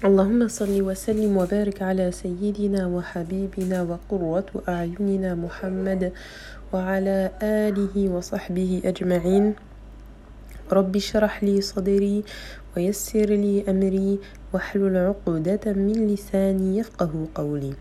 [0.00, 6.12] اللهم صل وسلم وبارك على سيدنا وحبيبنا وقرة أعيننا محمد
[6.72, 9.54] وعلى آله وصحبه أجمعين.
[10.72, 12.24] رب اشرح لي صدري
[12.76, 14.18] ويسر لي أمري
[14.52, 17.72] واحلل عقدة من لساني يفقه قولي.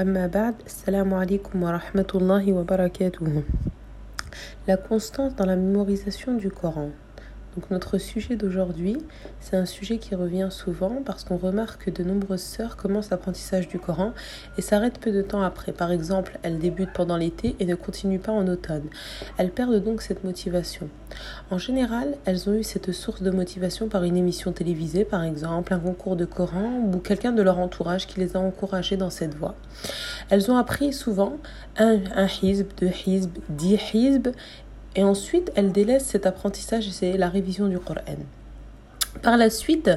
[0.00, 3.42] أما بعد السلام عليكم ورحمة الله وبركاته.
[4.68, 6.94] La constance dans la mémorisation du Coran.
[7.56, 8.98] Donc notre sujet d'aujourd'hui,
[9.40, 13.66] c'est un sujet qui revient souvent parce qu'on remarque que de nombreuses sœurs commencent l'apprentissage
[13.66, 14.12] du Coran
[14.58, 15.72] et s'arrêtent peu de temps après.
[15.72, 18.84] Par exemple, elles débutent pendant l'été et ne continuent pas en automne.
[19.38, 20.90] Elles perdent donc cette motivation.
[21.50, 25.72] En général, elles ont eu cette source de motivation par une émission télévisée, par exemple,
[25.72, 29.34] un concours de Coran ou quelqu'un de leur entourage qui les a encouragées dans cette
[29.34, 29.54] voie.
[30.28, 31.38] Elles ont appris souvent
[31.78, 34.28] un, un hizb, deux hizb, dix hizb
[34.96, 38.00] et ensuite, elle délaisse cet apprentissage et c'est la révision du Coran.
[39.22, 39.90] Par la suite,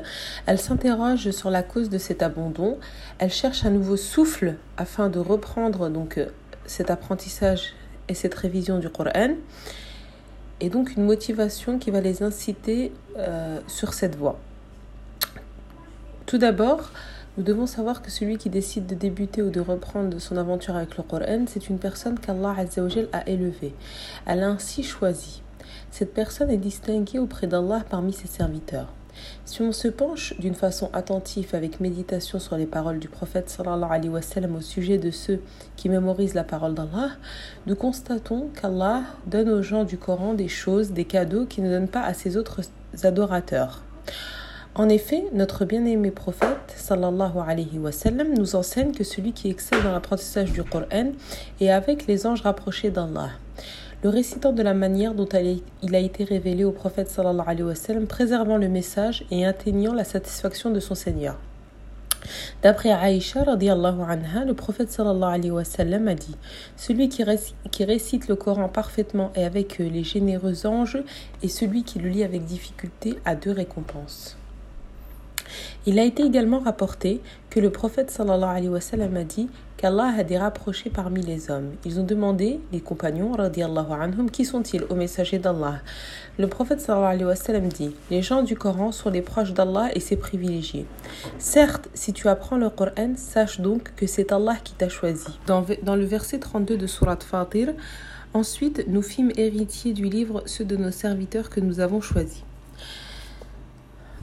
[0.45, 2.77] elle s'interroge sur la cause de cet abandon.
[3.17, 6.27] Elle cherche un nouveau souffle afin de reprendre donc euh,
[6.65, 7.73] cet apprentissage
[8.09, 9.35] et cette révision du Coran.
[10.61, 14.37] Et donc une motivation qui va les inciter euh, sur cette voie.
[16.25, 16.91] Tout d'abord,
[17.37, 20.97] nous devons savoir que celui qui décide de débuter ou de reprendre son aventure avec
[20.97, 22.55] le Coran, c'est une personne qu'Allah
[23.13, 23.73] a élevée.
[24.25, 25.41] Elle a ainsi choisi.
[25.91, 28.93] Cette personne est distinguée auprès d'Allah parmi ses serviteurs.
[29.45, 33.91] Si on se penche d'une façon attentive avec méditation sur les paroles du prophète sallallahu
[33.91, 35.41] alayhi wa sallam au sujet de ceux
[35.75, 37.11] qui mémorisent la parole d'Allah,
[37.65, 41.87] nous constatons qu'Allah donne aux gens du Coran des choses, des cadeaux qu'il ne donne
[41.87, 42.61] pas à ses autres
[43.03, 43.83] adorateurs.
[44.75, 47.33] En effet, notre bien-aimé prophète sallallahu
[48.37, 51.11] nous enseigne que celui qui excelle dans l'apprentissage du Coran
[51.59, 53.31] est avec les anges rapprochés d'Allah.
[54.03, 55.27] Le récitant de la manière dont
[55.81, 59.93] il a été révélé au prophète sallallahu alayhi wa sallam, préservant le message et atteignant
[59.93, 61.37] la satisfaction de son Seigneur.
[62.61, 66.35] D'après Aïcha anha, le prophète sallallahu a dit
[66.77, 67.25] Celui qui,
[67.71, 71.01] qui récite le Coran parfaitement et avec les généreux anges,
[71.41, 74.38] et celui qui le lit avec difficulté a deux récompenses.
[75.85, 80.23] Il a été également rapporté que le prophète sallallahu alayhi wa a dit qu'Allah a
[80.23, 81.71] des rapprochés parmi les hommes.
[81.85, 85.79] Ils ont demandé, les compagnons, radiallahu anhum, qui sont-ils au messager d'Allah
[86.37, 89.89] Le prophète sallallahu alayhi wa sallam dit Les gens du Coran sont les proches d'Allah
[89.95, 90.85] et ses privilégiés.
[91.37, 95.39] Certes, si tu apprends le Coran, sache donc que c'est Allah qui t'a choisi.
[95.47, 97.73] Dans, dans le verset 32 de Surat Fatir,
[98.33, 102.43] ensuite nous fîmes héritiers du livre ceux de nos serviteurs que nous avons choisis.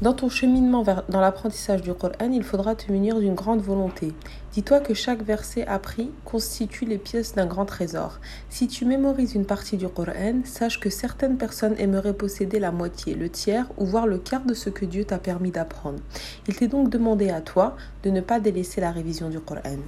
[0.02, 4.12] Dans ton cheminement dans l'apprentissage du Coran, il faudra te munir d'une grande volonté.
[4.52, 8.20] Dis-toi que chaque verset appris constitue les pièces d'un grand trésor.
[8.50, 13.14] Si tu mémorises une partie du Coran, sache que certaines personnes aimeraient posséder la moitié,
[13.14, 16.00] le tiers ou voir le quart de ce que Dieu t'a permis d'apprendre.
[16.46, 19.78] Il t'est donc demandé à toi de ne pas délaisser la révision du Coran.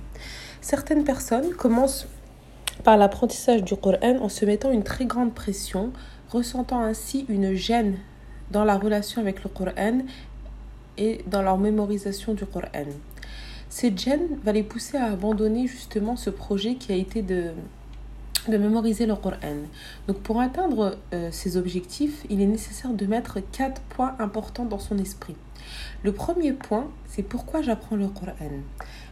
[0.62, 2.06] Certaines personnes commencent
[2.82, 5.92] par l'apprentissage du Coran en se mettant une très grande pression,
[6.30, 7.98] ressentant ainsi une gêne
[8.50, 10.00] dans la relation avec le Coran
[10.96, 12.86] et dans leur mémorisation du Coran.
[13.70, 17.52] Cette gêne va les pousser à abandonner justement ce projet qui a été de,
[18.48, 19.66] mémoriser le Coran.
[20.06, 24.78] Donc pour atteindre euh, ces objectifs, il est nécessaire de mettre quatre points importants dans
[24.78, 25.36] son esprit.
[26.02, 28.32] Le premier point, c'est pourquoi j'apprends le Coran.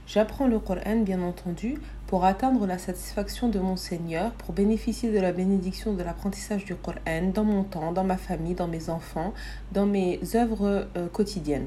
[0.06, 5.18] J'apprends le Coran, bien entendu, pour atteindre la satisfaction de mon Seigneur, pour bénéficier de
[5.18, 9.34] la bénédiction de l'apprentissage du Coran dans mon temps, dans ma famille, dans mes enfants,
[9.72, 11.66] dans mes œuvres euh, quotidiennes.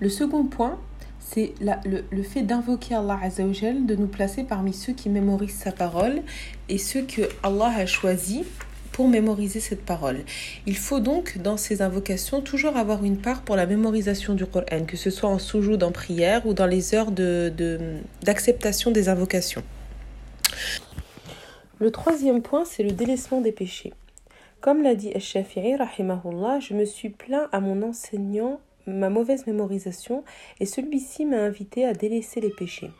[0.00, 0.78] Le second point,
[1.20, 5.72] c'est le, le, fait d'invoquer Allah Azzawajal, de nous placer parmi ceux qui mémorisent sa
[5.72, 6.20] parole
[6.68, 8.44] et ceux que Allah a choisis
[9.00, 10.18] pour mémoriser cette parole.
[10.66, 14.84] Il faut donc, dans ces invocations, toujours avoir une part pour la mémorisation du Coran,
[14.86, 19.62] que ce soit en soujoud, en prière ou dans les heures d'acceptation de, des invocations.
[21.78, 23.94] Le troisième point, c'est le délaissement des péchés.
[24.60, 30.24] Comme l'a dit Al-Shafi'i, je me suis plaint à mon enseignant ma mauvaise mémorisation
[30.60, 32.90] et celui-ci m'a invité à délaisser les péchés.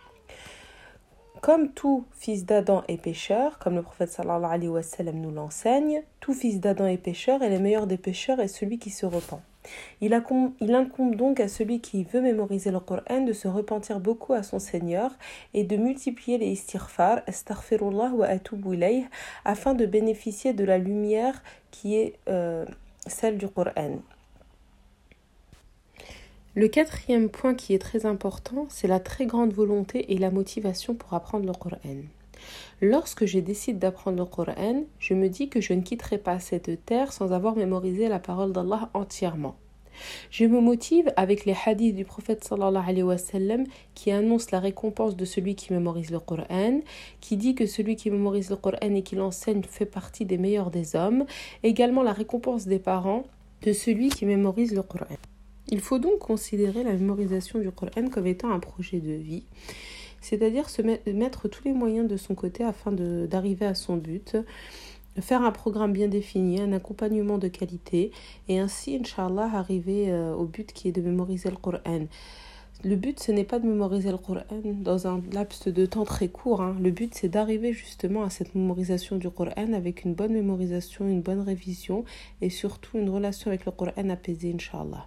[1.41, 6.03] Comme tout fils d'Adam est pécheur, comme le prophète sallallahu alayhi wa sallam nous l'enseigne,
[6.21, 9.41] tout fils d'Adam est pécheur et le meilleur des pécheurs est celui qui se repent.
[10.03, 14.43] Il, incombe donc à celui qui veut mémoriser le Coran de se repentir beaucoup à
[14.43, 15.13] son Seigneur
[15.55, 18.79] et de multiplier les istighfar, astaghfirullah wa atubu
[19.45, 22.67] afin de bénéficier de la lumière qui est euh,
[23.07, 24.01] celle du Coran.
[26.57, 30.95] Le quatrième point qui est très important, c'est la très grande volonté et la motivation
[30.95, 31.79] pour apprendre le Coran.
[32.81, 36.85] Lorsque je décide d'apprendre le Coran, je me dis que je ne quitterai pas cette
[36.85, 39.55] terre sans avoir mémorisé la parole d'Allah entièrement.
[40.33, 43.65] Je me motive avec les hadiths du prophète sallallahu alayhi wa sallam
[43.95, 46.81] qui annoncent la récompense de celui qui mémorise le Coran,
[47.21, 50.73] qui dit que celui qui mémorise le Coran et qui l'enseigne fait partie des meilleurs
[50.73, 51.27] des hommes,
[51.63, 53.23] également la récompense des parents
[53.63, 55.07] de celui qui mémorise le Coran.
[55.69, 59.45] Il faut donc considérer la mémorisation du Coran comme étant un projet de vie,
[60.21, 64.37] c'est-à-dire se mettre tous les moyens de son côté afin d'arriver à son but,
[65.21, 68.13] faire un programme bien défini, un accompagnement de qualité
[68.49, 72.07] et ainsi, Inch'Allah, arriver euh, au but qui est de mémoriser le Coran.
[72.83, 76.29] Le but, ce n'est pas de mémoriser le Coran dans un laps de temps très
[76.29, 76.63] court.
[76.63, 76.77] Hein.
[76.81, 81.21] Le but, c'est d'arriver justement à cette mémorisation du Coran avec une bonne mémorisation, une
[81.21, 82.05] bonne révision
[82.41, 85.05] et surtout une relation avec le Coran apaisée, Inch'Allah.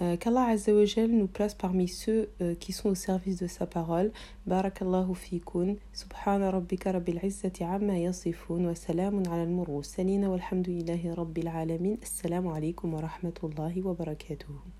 [0.00, 4.10] Euh, Qu'Allah Azzawajal nous place parmi ceux euh, qui sont au service de sa parole.
[4.46, 5.74] Barakallahu fikun.
[5.92, 8.64] Subhana rabbika rabbil izzati amma yasifun.
[8.64, 10.24] Wa salamun ala al-mursalin.
[10.24, 11.96] Walhamdulillahi rabbil alamin.
[12.02, 14.70] Assalamu alaikum wa rahmatullahi wa barakatuh.